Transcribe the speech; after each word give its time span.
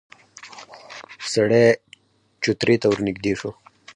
سړی 1.31 1.65
چوترې 2.41 2.75
ته 2.81 2.87
ورنږدې 2.91 3.33
شو. 3.39 3.51